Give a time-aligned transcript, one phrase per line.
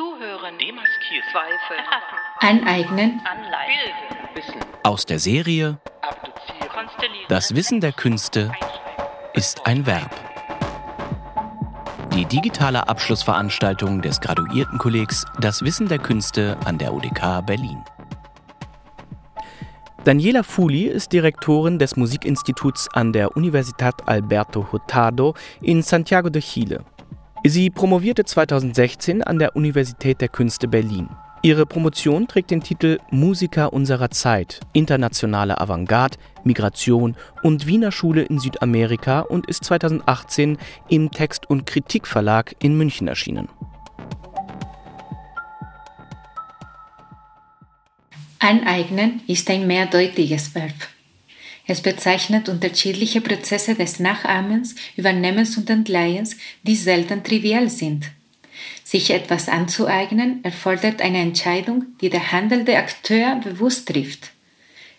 [0.00, 0.56] Zuhören.
[0.56, 1.28] Demaskieren.
[1.30, 1.76] Zweifel.
[2.38, 3.20] Aneignen.
[3.30, 3.92] Anleihen.
[4.34, 4.54] Wissen.
[4.82, 5.78] Aus der Serie.
[7.28, 8.50] Das Wissen der Künste
[9.34, 10.10] ist ein Verb.
[12.14, 17.84] Die digitale Abschlussveranstaltung des Graduiertenkollegs Das Wissen der Künste an der UDK Berlin.
[20.04, 26.86] Daniela Fuli ist Direktorin des Musikinstituts an der Universidad Alberto Hurtado in Santiago de Chile.
[27.44, 31.08] Sie promovierte 2016 an der Universität der Künste Berlin.
[31.42, 38.38] Ihre Promotion trägt den Titel Musiker unserer Zeit, internationale Avantgarde, Migration und Wiener Schule in
[38.38, 40.58] Südamerika und ist 2018
[40.90, 43.48] im Text- und Kritikverlag in München erschienen.
[48.38, 50.74] Aneignen ist ein mehrdeutiges Verb.
[51.70, 58.10] Es bezeichnet unterschiedliche Prozesse des Nachahmens, Übernehmens und Entleihens, die selten trivial sind.
[58.82, 64.32] Sich etwas anzueignen erfordert eine Entscheidung, die der handelnde Akteur bewusst trifft.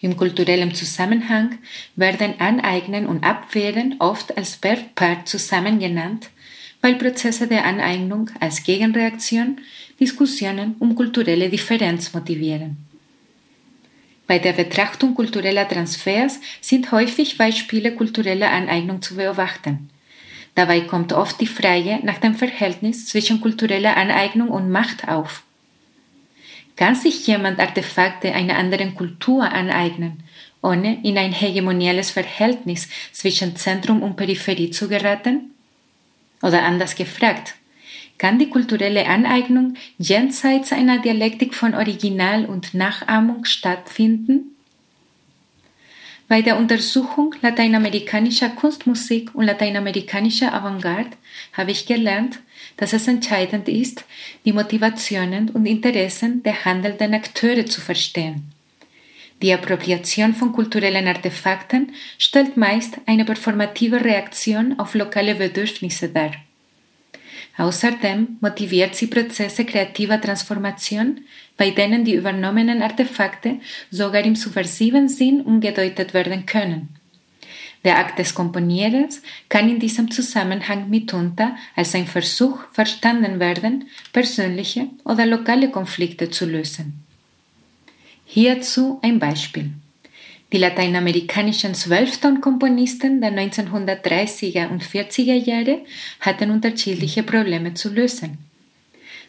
[0.00, 1.58] Im kulturellen Zusammenhang
[1.96, 6.30] werden Aneignen und Abwehren oft als Verbpaar zusammen genannt,
[6.80, 9.60] weil Prozesse der Aneignung als Gegenreaktion
[9.98, 12.91] Diskussionen um kulturelle Differenz motivieren.
[14.26, 19.90] Bei der Betrachtung kultureller Transfers sind häufig Beispiele kultureller Aneignung zu beobachten.
[20.54, 25.42] Dabei kommt oft die Frage nach dem Verhältnis zwischen kultureller Aneignung und Macht auf.
[26.76, 30.22] Kann sich jemand Artefakte einer anderen Kultur aneignen,
[30.62, 35.54] ohne in ein hegemoniales Verhältnis zwischen Zentrum und Peripherie zu geraten?
[36.42, 37.54] Oder anders gefragt,
[38.22, 44.54] kann die kulturelle Aneignung jenseits einer Dialektik von Original und Nachahmung stattfinden?
[46.28, 51.16] Bei der Untersuchung lateinamerikanischer Kunstmusik und lateinamerikanischer Avantgarde
[51.52, 52.38] habe ich gelernt,
[52.76, 54.04] dass es entscheidend ist,
[54.44, 58.52] die Motivationen und Interessen der handelnden Akteure zu verstehen.
[59.42, 66.30] Die Appropriation von kulturellen Artefakten stellt meist eine performative Reaktion auf lokale Bedürfnisse dar.
[67.58, 71.20] Außerdem motiviert sie Prozesse kreativer Transformation,
[71.56, 76.88] bei denen die übernommenen Artefakte sogar im subversiven Sinn umgedeutet werden können.
[77.84, 84.88] Der Akt des Komponierens kann in diesem Zusammenhang mitunter als ein Versuch verstanden werden, persönliche
[85.04, 87.02] oder lokale Konflikte zu lösen.
[88.24, 89.72] Hierzu ein Beispiel.
[90.52, 95.80] Die lateinamerikanischen Zwölfton-Komponisten der 1930er und 40er Jahre
[96.20, 98.36] hatten unterschiedliche Probleme zu lösen.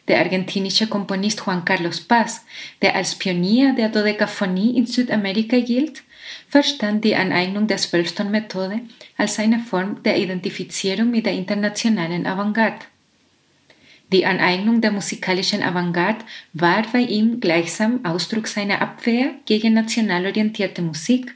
[0.10, 2.46] Der argentinische Komponist Juan Carlos Paz,
[2.82, 6.04] der als Pionier der Dodekaphonie in Südamerika gilt,
[6.50, 8.82] verstand die Aneignung der Zwölfton-Methode
[9.16, 12.86] als eine Form der Identifizierung mit der internationalen Avantgarde.
[14.12, 20.82] Die Aneignung der musikalischen Avantgarde war bei ihm gleichsam Ausdruck seiner Abwehr gegen national orientierte
[20.82, 21.34] Musik,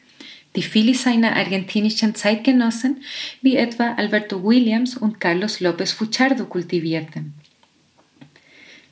[0.56, 3.04] die viele seiner argentinischen Zeitgenossen
[3.42, 7.34] wie etwa Alberto Williams und Carlos López Fuchardo kultivierten.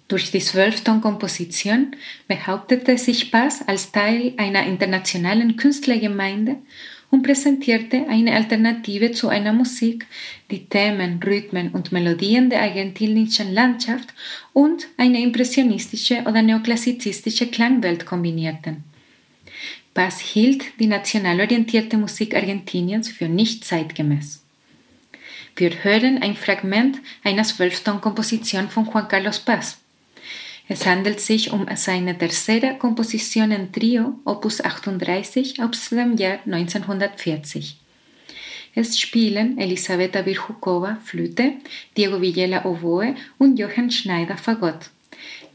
[0.07, 1.96] Durch die Zwölfton-Komposition
[2.28, 6.57] behauptete sich Paz als Teil einer internationalen Künstlergemeinde
[7.11, 10.05] und präsentierte eine Alternative zu einer Musik,
[10.51, 14.13] die Themen, Rhythmen und Melodien der argentinischen Landschaft
[14.53, 18.83] und eine impressionistische oder neoklassizistische Klangwelt kombinierten.
[19.94, 24.44] Paz hielt die national orientierte Musik Argentiniens für nicht zeitgemäß.
[25.55, 29.77] Wir hören ein Fragment einer Zwölfton-Komposition von Juan Carlos Paz.
[30.67, 37.77] Es handelt sich um seine tercera Komposition en Trio, Opus 38 aus dem Jahr 1940.
[38.73, 41.53] Es spielen Elisabetta Virchukova Flöte,
[41.95, 44.89] Diego Villela Oboe und Johann Schneider Fagott.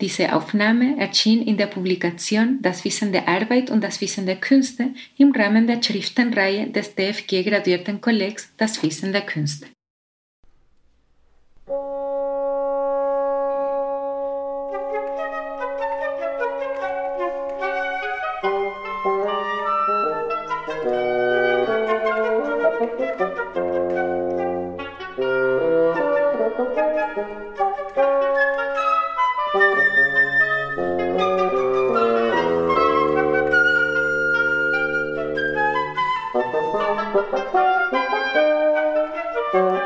[0.00, 4.94] Diese Aufnahme erschien in der Publikation Das Wissen der Arbeit und das Wissen der Künste
[5.18, 9.66] im Rahmen der Schriftenreihe des DFG Graduiertenkollegs Das Wissen der Künste.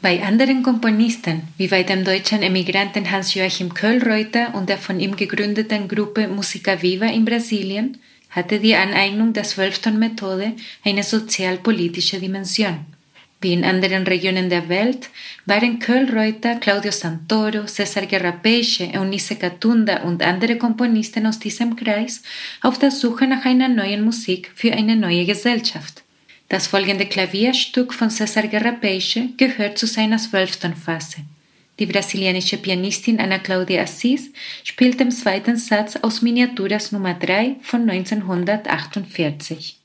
[0.00, 5.88] Bei anderen Komponisten, wie bei dem deutschen Emigranten Hans-Joachim Köhlreuter und der von ihm gegründeten
[5.88, 7.98] Gruppe Musica Viva in Brasilien,
[8.30, 10.52] hatte die Aneignung der Zwölfton-Methode
[10.84, 12.86] eine sozialpolitische Dimension.
[13.40, 15.10] Wie in anderen Regionen der Welt
[15.46, 22.22] waren Köhlreuter, Claudio Santoro, César Guerra-Peixe, Eunice Katunda und andere Komponisten aus diesem Kreis
[22.62, 26.04] auf der Suche nach einer neuen Musik für eine neue Gesellschaft.
[26.48, 31.18] Das folgende Klavierstück von César Guerra-Peixe gehört zu seiner zwölften Phase.
[31.78, 34.30] Die brasilianische Pianistin Ana Claudia Assis
[34.64, 39.76] spielt den zweiten Satz aus Miniaturas Nummer 3 von 1948.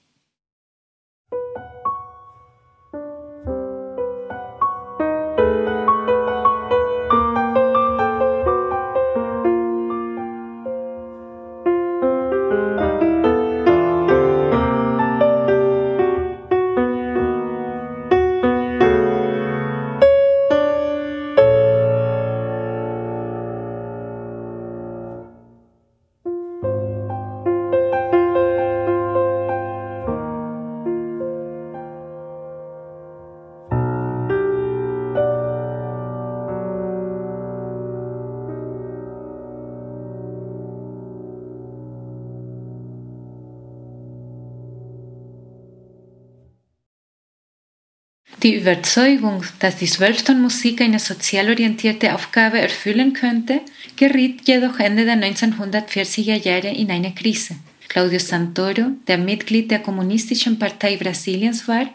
[48.44, 53.62] Die Überzeugung, dass die Zwölftonmusik eine sozial orientierte Aufgabe erfüllen könnte,
[53.96, 57.56] geriet jedoch Ende der 1940er Jahre in eine Krise.
[57.88, 61.88] Claudio Santoro, der Mitglied der Kommunistischen Partei Brasiliens war,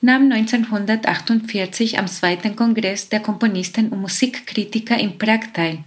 [0.00, 5.78] nahm 1948 am zweiten Kongress der Komponisten und Musikkritiker in Prag teil.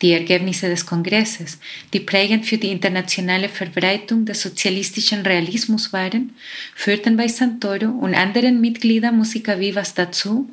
[0.00, 1.58] Die Ergebnisse des Kongresses,
[1.92, 6.34] die prägend für die internationale Verbreitung des sozialistischen Realismus waren,
[6.76, 10.48] führten bei Santoro und anderen Mitgliedern Musica Vivas dazu,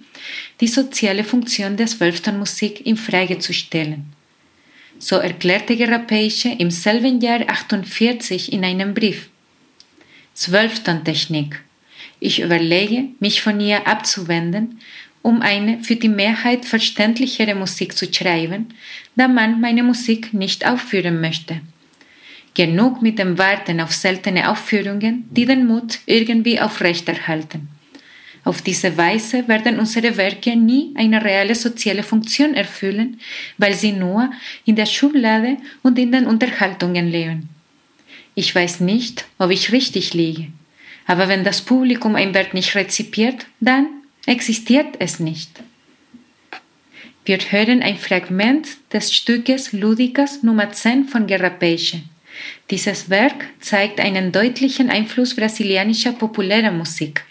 [0.62, 4.06] die soziale Funktion der Zwölftonmusik in Frage zu stellen.
[4.98, 9.30] So erklärte Gerapeische im selben Jahr 48 in einem Brief
[10.34, 11.62] Zwölftontechnik.
[12.20, 14.80] Ich überlege, mich von ihr abzuwenden
[15.26, 18.68] um eine für die Mehrheit verständlichere Musik zu schreiben,
[19.16, 21.62] da man meine Musik nicht aufführen möchte.
[22.54, 27.70] Genug mit dem Warten auf seltene Aufführungen, die den Mut irgendwie aufrechterhalten.
[28.44, 33.20] Auf diese Weise werden unsere Werke nie eine reale soziale Funktion erfüllen,
[33.58, 34.30] weil sie nur
[34.64, 37.50] in der Schublade und in den Unterhaltungen leben.
[38.36, 40.50] Ich weiß nicht, ob ich richtig liege,
[41.08, 43.88] aber wenn das Publikum ein Werk nicht rezipiert, dann
[44.26, 45.62] existiert es nicht.
[47.26, 52.02] Wir hören ein Fragment des Stückes Ludikas Nummer 10 von Guerra-Peixe.
[52.70, 57.24] Dieses Werk zeigt einen deutlichen Einfluss brasilianischer populärer Musik.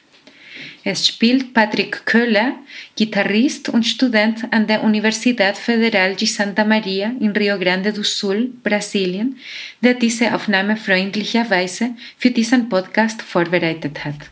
[0.87, 2.56] Es spielt Patrick Köhler,
[2.94, 8.50] Gitarrist und Student an der Universidad Federal de Santa Maria in Rio Grande do Sul,
[8.62, 9.38] Brasilien,
[9.81, 14.31] der diese Aufnahme freundlicherweise für diesen Podcast vorbereitet hat.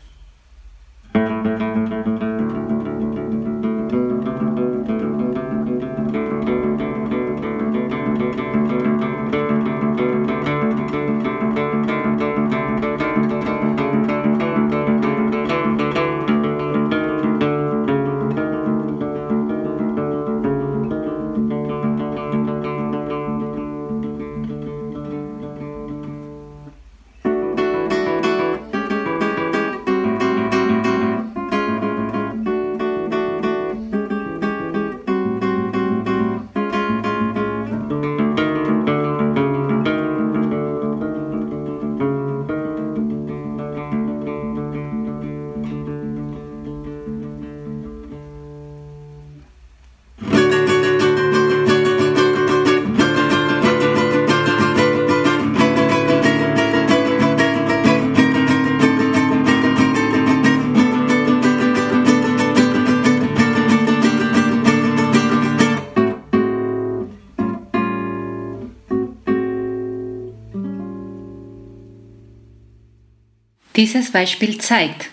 [73.83, 75.09] Dieses Beispiel zeigt,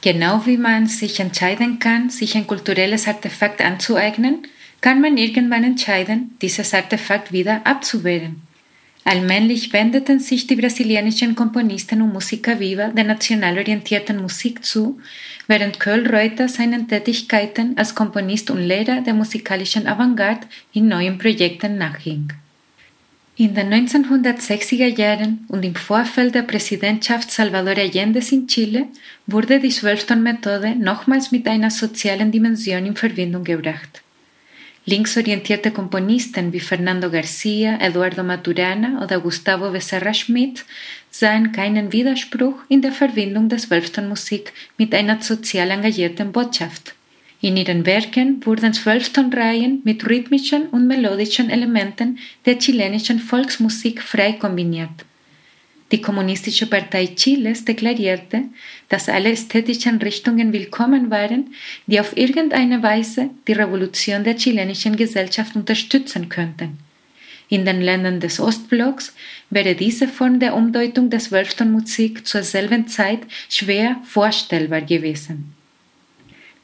[0.00, 4.46] genau wie man sich entscheiden kann, sich ein kulturelles Artefakt anzueignen,
[4.80, 8.40] kann man irgendwann entscheiden, dieses Artefakt wieder abzuwehren.
[9.04, 14.98] Allmählich wendeten sich die brasilianischen Komponisten und Musiker viva der national orientierten Musik zu,
[15.46, 22.32] während Köhlreuter seinen Tätigkeiten als Komponist und Lehrer der musikalischen Avantgarde in neuen Projekten nachging.
[23.40, 28.88] In den 1960er Jahren und im Vorfeld der Präsidentschaft Salvador Allende's in Chile
[29.28, 34.02] wurde die Zwölfton-Methode nochmals mit einer sozialen Dimension in Verbindung gebracht.
[34.86, 40.64] Linksorientierte Komponisten wie Fernando Garcia, Eduardo Maturana oder Gustavo Becerra Schmidt
[41.08, 46.92] sahen keinen Widerspruch in der Verbindung der Zwölftonmusik mit einer sozial engagierten Botschaft.
[47.40, 54.90] In ihren Werken wurden Zwölftonreihen mit rhythmischen und melodischen Elementen der chilenischen Volksmusik frei kombiniert.
[55.92, 58.42] Die Kommunistische Partei Chiles deklarierte,
[58.88, 61.54] dass alle ästhetischen Richtungen willkommen waren,
[61.86, 66.78] die auf irgendeine Weise die Revolution der chilenischen Gesellschaft unterstützen könnten.
[67.48, 69.14] In den Ländern des Ostblocks
[69.48, 75.54] wäre diese Form der Umdeutung der Zwölftonmusik zur selben Zeit schwer vorstellbar gewesen.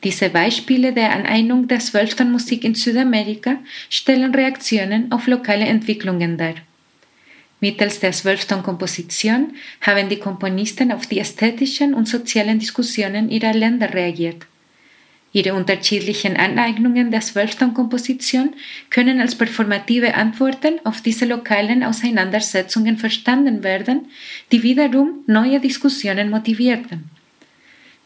[0.05, 3.57] Diese Beispiele der Aneignung der Zwölftonmusik in Südamerika
[3.89, 6.57] stellen Reaktionen auf lokale Entwicklungen dar.
[7.61, 14.45] Mittels der Zwölftonkomposition haben die Komponisten auf die ästhetischen und sozialen Diskussionen ihrer Länder reagiert.
[15.33, 18.55] Ihre unterschiedlichen Aneignungen der Zwölftonkomposition
[18.91, 24.11] können als performative Antworten auf diese lokalen Auseinandersetzungen verstanden werden,
[24.53, 27.14] die wiederum neue Diskussionen motivierten.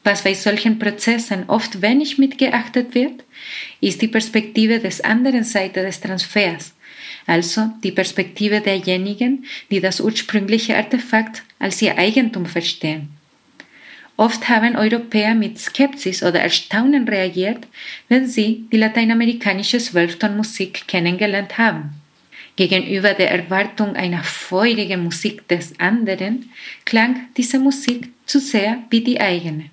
[0.08, 3.24] Was bei solchen Prozessen oft wenig mitgeachtet wird,
[3.82, 6.72] ist die Perspektive des anderen Seite des Transfers,
[7.26, 13.10] also die Perspektive derjenigen, die das ursprüngliche Artefakt als ihr Eigentum verstehen.
[14.16, 17.66] Oft haben Europäer mit Skepsis oder Erstaunen reagiert,
[18.08, 21.90] wenn sie die lateinamerikanische Zwölftonmusik kennengelernt haben.
[22.56, 26.50] Gegenüber der Erwartung einer feurigen Musik des anderen
[26.86, 29.68] klang diese Musik zu sehr wie die eigene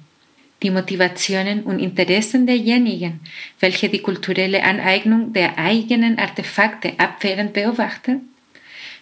[0.65, 3.19] die Motivationen und Interessen derjenigen,
[3.59, 8.33] welche die kulturelle Aneignung der eigenen Artefakte abwehrend beobachten,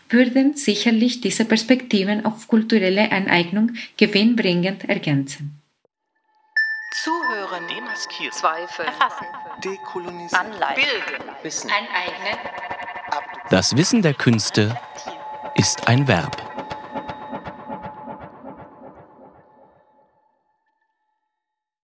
[0.09, 5.61] würden sicherlich diese Perspektiven auf kulturelle Aneignung gewinnbringend ergänzen.
[7.01, 9.25] Zuhören, demaskieren, Zweifel, erfassen,
[9.63, 12.39] dekolonisieren, anleiten, bilden, wissen, aneignen.
[13.49, 14.77] Das Wissen der Künste
[15.55, 16.52] ist ein Verb.